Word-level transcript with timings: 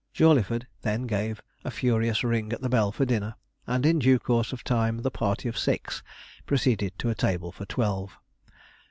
Jawleyford 0.15 0.65
then 0.81 1.03
gave 1.05 1.43
a 1.63 1.69
furious 1.69 2.23
ring 2.23 2.51
at 2.53 2.61
the 2.61 2.69
bell 2.69 2.91
for 2.91 3.05
dinner, 3.05 3.35
and 3.67 3.85
in 3.85 3.99
due 3.99 4.17
course 4.17 4.51
of 4.51 4.63
time 4.63 5.03
the 5.03 5.11
party 5.11 5.47
of 5.47 5.59
six 5.59 6.01
proceeded 6.47 6.97
to 6.97 7.11
a 7.11 7.13
table 7.13 7.51
for 7.51 7.67
twelve. 7.67 8.17